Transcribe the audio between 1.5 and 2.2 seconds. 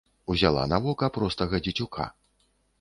дзецюка.